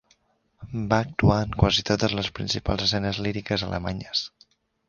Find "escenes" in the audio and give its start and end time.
2.89-3.23